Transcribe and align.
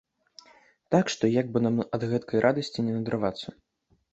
Так 0.95 1.11
што, 1.15 1.29
як 1.41 1.47
бы 1.57 1.63
нам 1.65 1.75
ад 1.99 2.07
гэткай 2.15 2.43
радасці 2.49 2.79
не 2.89 2.93
надарвацца. 2.99 3.47